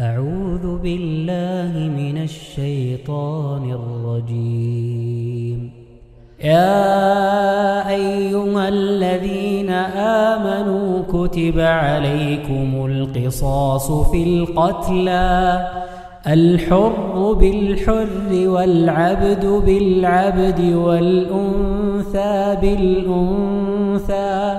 [0.00, 5.70] أعوذ بالله من الشيطان الرجيم.
[6.44, 9.70] يا أيها الذين
[10.30, 15.66] آمنوا كتب عليكم القصاص في القتلى
[16.26, 24.58] الحر بالحر والعبد بالعبد والأنثى بالأنثى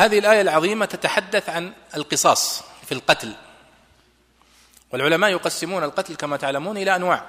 [0.00, 3.32] هذه الآية العظيمة تتحدث عن القصاص في القتل.
[4.92, 7.26] والعلماء يقسمون القتل كما تعلمون إلى أنواع.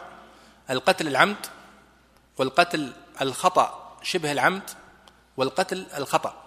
[0.69, 1.45] القتل العمد
[2.37, 4.69] والقتل الخطأ شبه العمد
[5.37, 6.43] والقتل الخطأ.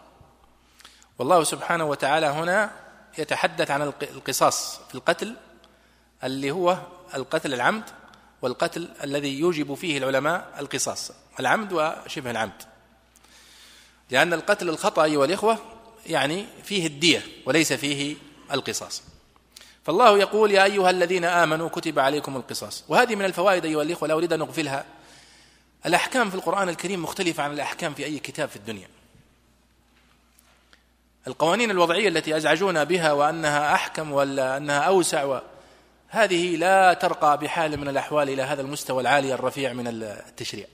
[1.18, 2.70] والله سبحانه وتعالى هنا
[3.18, 5.36] يتحدث عن القصاص في القتل
[6.24, 6.78] اللي هو
[7.14, 7.84] القتل العمد
[8.42, 11.10] والقتل الذي يوجب فيه العلماء القصاص.
[11.40, 12.62] العمد وشبه العمد.
[14.10, 15.73] لأن القتل الخطأ أيها الإخوة
[16.06, 18.16] يعني فيه الدية وليس فيه
[18.52, 19.02] القصاص.
[19.84, 22.84] فالله يقول يا أيها الذين آمنوا كتب عليكم القصاص.
[22.88, 24.84] وهذه من الفوائد أيها الإخوة لا أريد أن نغفلها
[25.86, 28.88] الأحكام في القرآن الكريم مختلفة عن الأحكام في أي كتاب في الدنيا.
[31.26, 35.40] القوانين الوضعية التي أزعجونا بها وأنها أحكم ولا أنها أوسع و...
[36.08, 40.66] هذه لا ترقى بحال من الأحوال إلى هذا المستوى العالي الرفيع من التشريع.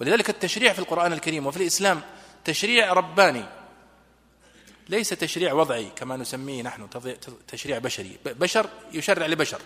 [0.00, 2.00] ولذلك التشريع في القرآن الكريم وفي الإسلام
[2.44, 3.44] تشريع رباني.
[4.88, 6.88] ليس تشريع وضعي كما نسميه نحن
[7.48, 8.18] تشريع بشري.
[8.24, 9.60] بشر يشرع لبشر.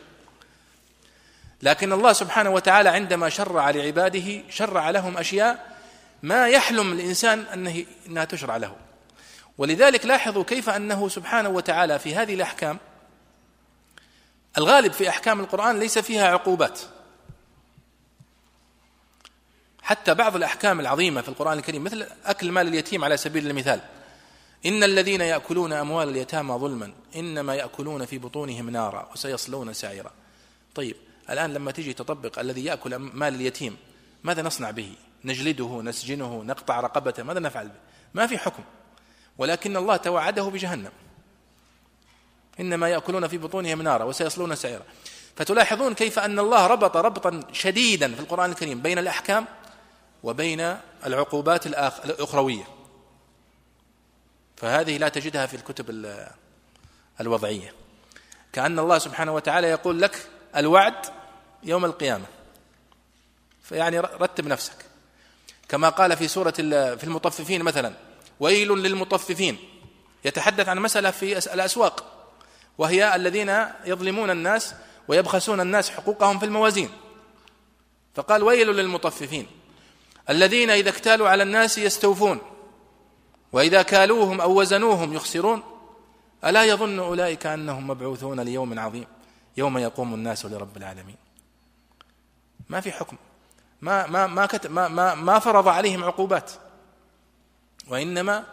[1.62, 5.78] لكن الله سبحانه وتعالى عندما شرع لعباده شرع لهم أشياء
[6.22, 8.76] ما يحلم الإنسان أنه أنها تشرع له.
[9.58, 12.78] ولذلك لاحظوا كيف أنه سبحانه وتعالى في هذه الأحكام
[14.58, 16.80] الغالب في أحكام القرآن ليس فيها عقوبات.
[19.82, 23.80] حتى بعض الأحكام العظيمة في القرآن الكريم مثل أكل مال اليتيم على سبيل المثال.
[24.66, 30.10] إن الذين يأكلون أموال اليتامى ظلما إنما يأكلون في بطونهم نارا وسيصلون سعيرا.
[30.74, 30.96] طيب
[31.30, 33.76] الآن لما تجي تطبق الذي يأكل مال اليتيم
[34.24, 34.92] ماذا نصنع به؟
[35.24, 37.74] نجلده نسجنه نقطع رقبته ماذا نفعل به؟
[38.14, 38.62] ما في حكم.
[39.38, 40.92] ولكن الله توعده بجهنم.
[42.60, 44.82] إنما يأكلون في بطونهم نارا وسيصلون سعيرا.
[45.36, 49.46] فتلاحظون كيف أن الله ربط ربطا شديدا في القرآن الكريم بين الأحكام
[50.22, 52.64] وبين العقوبات الأخروية.
[54.62, 56.16] فهذه لا تجدها في الكتب
[57.20, 57.74] الوضعية.
[58.52, 60.94] كأن الله سبحانه وتعالى يقول لك الوعد
[61.62, 62.24] يوم القيامة.
[63.62, 64.74] فيعني رتب نفسك.
[65.68, 67.92] كما قال في سورة في المطففين مثلا
[68.40, 69.58] ويل للمطففين.
[70.24, 72.04] يتحدث عن مسألة في الأسواق
[72.78, 74.74] وهي الذين يظلمون الناس
[75.08, 76.90] ويبخسون الناس حقوقهم في الموازين.
[78.14, 79.46] فقال ويل للمطففين
[80.30, 82.40] الذين إذا اكتالوا على الناس يستوفون.
[83.52, 85.62] وإذا كالوهم أو وزنوهم يخسرون
[86.44, 89.06] ألا يظن أولئك أنهم مبعوثون ليوم عظيم
[89.56, 91.16] يوم يقوم الناس لرب العالمين.
[92.68, 93.16] ما في حكم.
[93.80, 96.50] ما ما ما, ما, ما, ما فرض عليهم عقوبات.
[97.88, 98.44] وإنما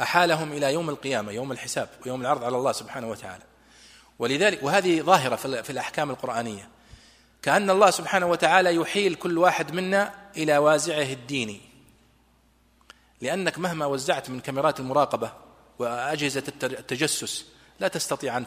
[0.00, 3.44] أحالهم إلى يوم القيامة يوم الحساب ويوم العرض على الله سبحانه وتعالى.
[4.18, 6.68] ولذلك وهذه ظاهرة في الأحكام القرآنية.
[7.42, 11.71] كأن الله سبحانه وتعالى يحيل كل واحد منا إلى وازعه الديني.
[13.22, 15.32] لأنك مهما وزعت من كاميرات المراقبة
[15.78, 17.46] وأجهزة التجسس
[17.80, 18.46] لا تستطيع أن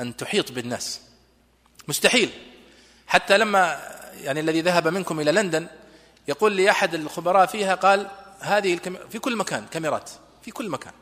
[0.00, 1.00] أن تحيط بالناس.
[1.88, 2.30] مستحيل.
[3.06, 5.66] حتى لما يعني الذي ذهب منكم إلى لندن
[6.28, 8.76] يقول لي أحد الخبراء فيها قال هذه
[9.10, 10.10] في كل مكان كاميرات
[10.42, 10.92] في كل مكان.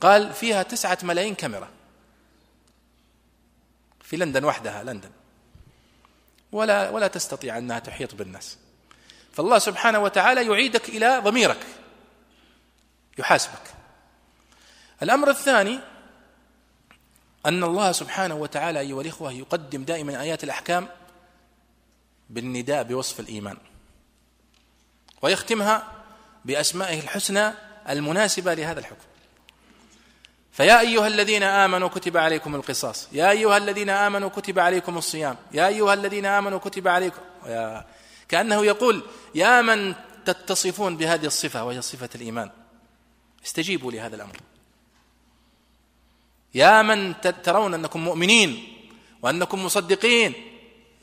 [0.00, 1.68] قال فيها تسعة ملايين كاميرا.
[4.00, 5.10] في لندن وحدها لندن.
[6.52, 8.58] ولا ولا تستطيع أنها تحيط بالناس.
[9.36, 11.66] فالله سبحانه وتعالى يعيدك إلى ضميرك
[13.18, 13.74] يحاسبك.
[15.02, 15.80] الأمر الثاني
[17.46, 20.88] أن الله سبحانه وتعالى أيها الإخوة يقدم دائما آيات الأحكام
[22.30, 23.56] بالنداء بوصف الإيمان
[25.22, 25.92] ويختمها
[26.44, 27.52] بأسمائه الحسنى
[27.88, 29.06] المناسبة لهذا الحكم.
[30.52, 35.66] فيا أيها الذين آمنوا كتب عليكم القصاص يا أيها الذين آمنوا كتب عليكم الصيام يا
[35.66, 37.84] أيها الذين آمنوا كتب عليكم يا
[38.28, 39.02] كأنه يقول
[39.34, 39.94] يا من
[40.24, 42.50] تتصفون بهذه الصفة وهي صفة الإيمان.
[43.44, 44.36] استجيبوا لهذا الأمر.
[46.54, 48.78] يا من ترون أنكم مؤمنين
[49.22, 50.32] وأنكم مصدقين.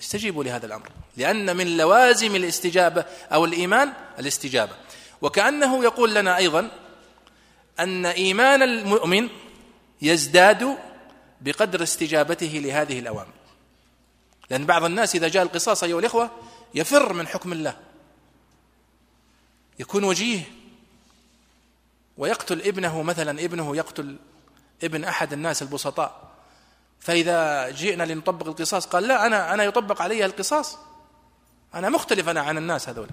[0.01, 0.89] استجيبوا لهذا الأمر.
[1.17, 4.75] لأن من لوازم الاستجابة أو الإيمان الاستجابة.
[5.21, 6.71] وكأنه يقول لنا أيضا
[7.79, 9.29] أن إيمان المؤمن
[10.01, 10.77] يزداد
[11.41, 13.42] بقدر استجابته لهذه الأوامر.
[14.49, 16.31] لأن بعض الناس إذا جاء القصاص أيها الإخوة
[16.75, 17.77] يفر من حكم الله.
[19.79, 20.43] يكون وجيه
[22.17, 24.17] ويقتل ابنه مثلا ابنه يقتل
[24.83, 26.31] ابن أحد الناس البسطاء.
[26.99, 30.77] فإذا جئنا لنطبق القصاص قال لا أنا أنا يطبق علي القصاص.
[31.75, 33.09] أنا مختلف أنا عن الناس هذول.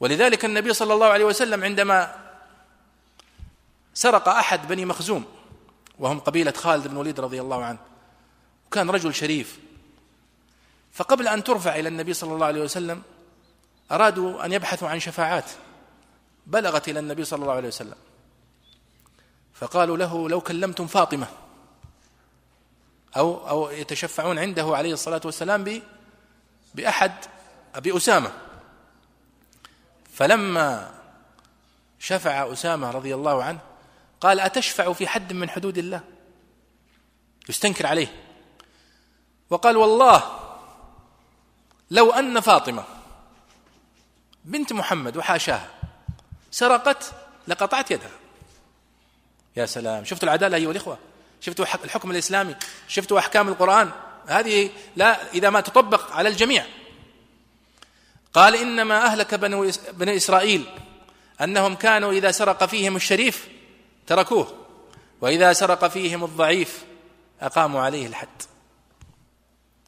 [0.00, 2.28] ولذلك النبي صلى الله عليه وسلم عندما
[3.94, 5.24] سرق أحد بني مخزوم
[5.98, 7.78] وهم قبيلة خالد بن وليد رضي الله عنه
[8.66, 9.58] وكان رجل شريف
[10.92, 13.02] فقبل أن ترفع إلى النبي صلى الله عليه وسلم
[13.92, 15.50] أرادوا أن يبحثوا عن شفاعات.
[16.46, 17.96] بلغت إلى النبي صلى الله عليه وسلم.
[19.54, 21.26] فقالوا له لو كلمتم فاطمة
[23.16, 25.82] أو أو يتشفعون عنده عليه الصلاة والسلام
[26.74, 27.12] بأحد
[27.74, 28.32] أبي أسامة
[30.12, 30.94] فلما
[31.98, 33.58] شفع أسامة رضي الله عنه
[34.20, 36.00] قال أتشفع في حد من حدود الله؟
[37.48, 38.24] يستنكر عليه.
[39.50, 40.37] وقال والله
[41.90, 42.84] لو أن فاطمة
[44.44, 45.70] بنت محمد وحاشاها
[46.50, 47.12] سرقت
[47.48, 48.10] لقطعت يدها.
[49.56, 50.98] يا سلام شفتوا العدالة أيها الإخوة؟
[51.40, 52.56] شفتوا الحكم الإسلامي؟
[52.88, 53.90] شفتوا أحكام القرآن؟
[54.26, 56.66] هذه لا إذا ما تطبق على الجميع.
[58.32, 60.66] قال إنما أهلك بنو بني إسرائيل
[61.40, 63.48] أنهم كانوا إذا سرق فيهم الشريف
[64.06, 64.54] تركوه
[65.20, 66.84] وإذا سرق فيهم الضعيف
[67.40, 68.42] أقاموا عليه الحد.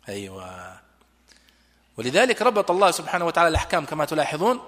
[0.09, 0.81] أيوة.
[1.97, 4.61] ولذلك ربط الله سبحانه وتعالى الأحكام كما تلاحظون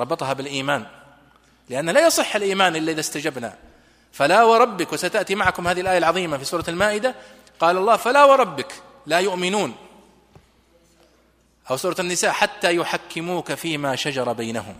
[0.00, 0.86] ربطها بالإيمان.
[1.68, 3.58] لأن لا يصح الإيمان إلا إذا استجبنا.
[4.12, 7.14] فلا وربك وستأتي معكم هذه الآية العظيمة في سورة المائدة
[7.60, 9.74] قال الله فلا وربك لا يؤمنون.
[11.70, 14.76] أو سورة النساء حتى يحكموك فيما شجر بينهم.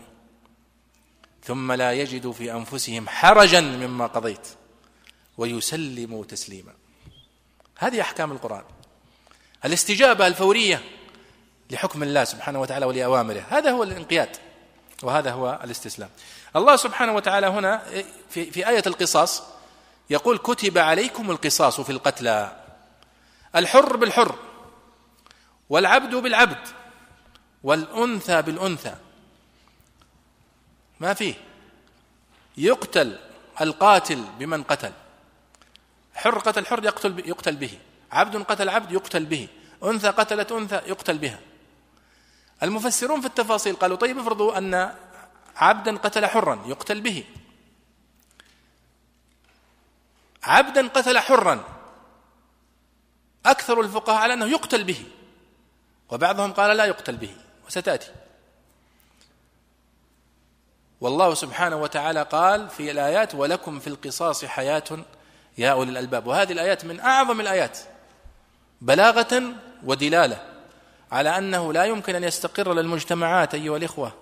[1.43, 4.47] ثم لا يجدوا في أنفسهم حرجا مما قضيت.
[5.37, 6.73] ويسلموا تسليما.
[7.77, 8.63] هذه أحكام القرآن.
[9.65, 10.81] الاستجابة الفورية
[11.71, 13.43] لحكم الله سبحانه وتعالى ولأوامره.
[13.49, 14.37] هذا هو الانقياد
[15.03, 16.09] وهذا هو الاستسلام.
[16.55, 17.83] الله سبحانه وتعالى هنا
[18.29, 19.43] في, في آية القصاص
[20.09, 22.63] يقول كتب عليكم القصاص في القتلى.
[23.55, 24.35] الحر بالحر
[25.69, 26.67] والعبد بالعبد
[27.63, 28.95] والأنثى بالأنثى.
[30.99, 31.33] ما فيه؟
[32.57, 33.19] يقتل
[33.61, 34.91] القاتل بمن قتل.
[36.13, 37.79] حر قتل حر يقتل يقتل به.
[38.11, 39.47] عبد قتل عبد يقتل به.
[39.83, 41.39] أنثى قتلت أنثى يقتل بها.
[42.63, 44.93] المفسرون في التفاصيل قالوا طيب افرضوا أن
[45.55, 47.23] عبدا قتل حرا يقتل به.
[50.43, 51.63] عبدا قتل حرا
[53.45, 55.05] أكثر الفقهاء على أنه يقتل به
[56.09, 57.35] وبعضهم قال لا يقتل به
[57.67, 58.11] وستأتي.
[61.01, 65.05] والله سبحانه وتعالى قال في الآيات ولكم في القصاص حياة
[65.57, 67.79] يا أولي الألباب وهذه الآيات من أعظم الآيات
[68.81, 69.43] بلاغة
[69.83, 70.56] ودلالة.
[71.11, 74.13] على أنه لا يمكن أن يستقر للمجتمعات أيها الإخوة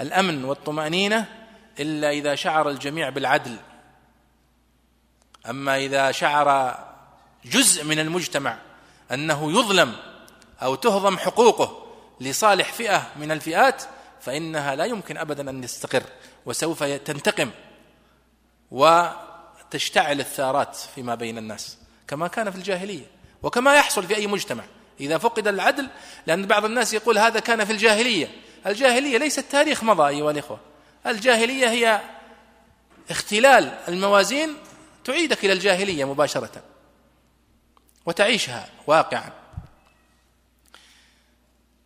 [0.00, 1.26] الأمن والطمأنينة
[1.80, 3.56] إلا إذا شعر الجميع بالعدل.
[5.50, 6.78] أما إذا شعر
[7.44, 8.58] جزء من المجتمع
[9.12, 9.96] أنه يظلم
[10.62, 11.86] أو تهضم حقوقه
[12.20, 13.82] لصالح فئة من الفئات
[14.20, 16.02] فإنها لا يمكن أبدا أن تستقر
[16.46, 17.50] وسوف تنتقم
[18.70, 21.78] وتشتعل الثارات فيما بين الناس
[22.08, 23.06] كما كان في الجاهلية
[23.42, 24.64] وكما يحصل في أي مجتمع.
[25.00, 25.88] إذا فقد العدل
[26.26, 28.28] لأن بعض الناس يقول هذا كان في الجاهلية.
[28.66, 30.60] الجاهلية ليس التاريخ مضى أيها الإخوة.
[31.06, 32.00] الجاهلية هي
[33.10, 34.56] اختلال الموازين
[35.04, 36.62] تعيدك إلى الجاهلية مباشرة
[38.06, 39.32] وتعيشها واقعا.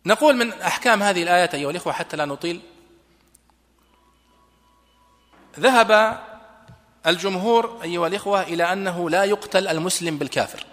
[0.05, 2.61] نقول من أحكام هذه الآيات أيها الإخوة حتى لا نطيل.
[5.59, 6.19] ذهب
[7.07, 10.65] الجمهور أيها الإخوة إلى أنه لا يقتل المسلم بالكافر.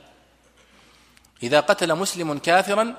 [1.42, 2.94] إذا قتل مسلم كافرا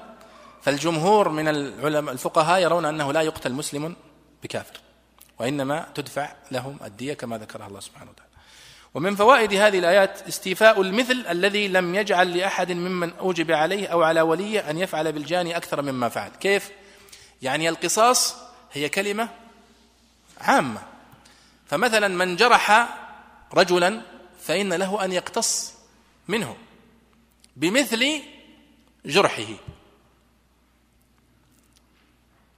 [0.62, 3.96] فالجمهور من العلماء الفقهاء يرون أنه لا يقتل مسلم
[4.44, 4.79] بكافر
[5.39, 8.32] وإنما تدفع لهم الدية كما ذكرها الله سبحانه وتعالى.
[8.94, 14.22] ومن فوائد هذه الآيات استيفاء المثل الذي لم يجعل لأحد ممن أوجب عليه أو على
[14.22, 16.29] وليه أن يفعل بالجاني أكثر مما فعل.
[16.29, 16.72] كيف؟
[17.41, 18.36] يعني القصاص
[18.72, 19.29] هي كلمة
[20.41, 20.82] عامة.
[21.67, 22.88] فمثلا من جرح
[23.53, 24.01] رجلا
[24.44, 25.74] فإن له أن يقتص
[26.27, 26.56] منه.
[27.57, 28.21] بمثل
[29.05, 29.47] جرحه.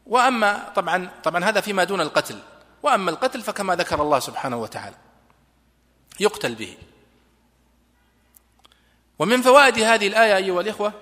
[0.06, 2.40] وأما طبعا طبعا هذا فيما دون القتل.
[2.84, 4.96] وأما القتل فكما ذكر الله سبحانه وتعالى.
[6.20, 6.78] يقتل به.
[9.20, 10.94] ومن فوائد هذه الآية أيها الإخوة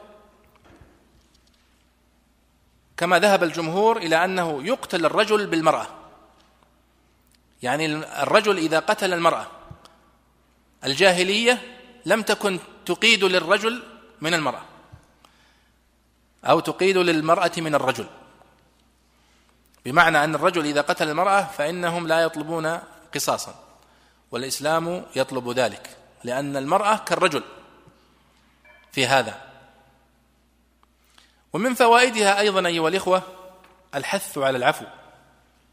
[2.98, 5.88] كما ذهب الجمهور إلى أنه يقتل الرجل بالمرأة.
[7.64, 7.86] يعني
[8.24, 9.48] الرجل إذا قتل المرأة.
[10.84, 11.77] الجاهلية
[12.08, 13.84] لم تكن تقيد للرجل
[14.22, 14.62] من المرأة
[16.46, 18.08] أو تقيد للمرأة من الرجل.
[19.86, 22.80] بمعنى أن الرجل إذا قتل المرأة فإنهم لا يطلبون
[23.16, 23.56] قصاصا
[24.32, 27.44] والإسلام يطلب ذلك لأن المرأة كالرجل
[28.92, 29.42] في هذا.
[31.54, 33.22] ومن فوائدها أيضا أيها الإخوة
[33.96, 34.86] الحث على العفو.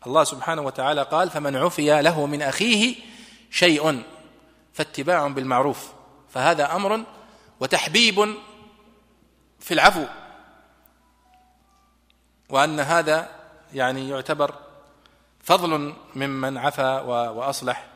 [0.07, 2.95] الله سبحانه وتعالى قال فمن عفي له من أخيه
[3.51, 4.03] شيء
[4.73, 5.95] فاتباع بالمعروف.
[6.35, 7.05] فهذا أمر
[7.61, 8.35] وتحبيب
[9.61, 10.05] في العفو.
[12.49, 13.31] وأن هذا
[13.75, 14.55] يعني يعتبر
[15.43, 17.87] فضل ممن عفا وأصلح.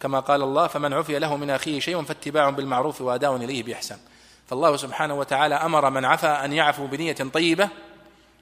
[0.00, 3.98] كما قال الله فمن عفي له من أخيه شيء فاتباع بالمعروف وأداء إليه بإحسان.
[4.46, 7.68] فالله سبحانه وتعالى أمر من عفا أن يعفو بنية طيبة.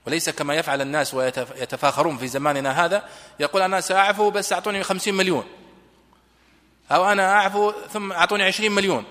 [0.07, 3.09] وليس كما يفعل الناس ويتفاخرون في زماننا هذا.
[3.41, 5.45] يقول أنا سأعفو بس أعطوني خمسين مليون.
[6.91, 9.05] أو أنا أعفو ثم أعطوني عشرين مليون.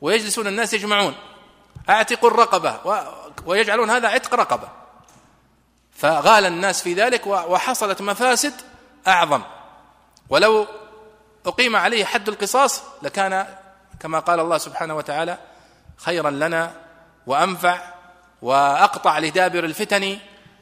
[0.00, 1.14] ويجلسون الناس يجمعون.
[1.88, 2.80] أعتقوا الرقبة
[3.46, 4.68] ويجعلون هذا عتق رقبة.
[5.92, 8.52] فغال الناس في ذلك وحصلت مفاسد
[9.08, 9.42] أعظم.
[10.28, 10.66] ولو
[11.46, 13.46] أقيم عليه حد القصاص لكان
[14.00, 15.38] كما قال الله سبحانه وتعالى
[15.96, 16.74] خيرا لنا
[17.26, 17.80] وأنفع
[18.42, 20.18] وأقطع لدابر الفتن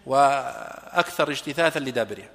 [0.07, 2.29] وأكثر اجتثاثا لدابرها.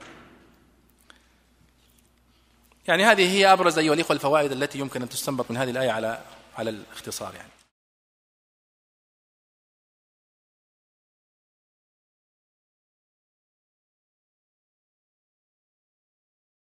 [2.88, 6.19] يعني هذه هي أبرز أيها الإخوة الفوائد التي يمكن أن تستنبط من هذه الآية على
[6.57, 7.50] على الاختصار يعني.